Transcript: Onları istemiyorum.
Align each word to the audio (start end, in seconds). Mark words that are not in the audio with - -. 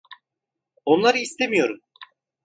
Onları 0.85 1.17
istemiyorum. 1.17 1.79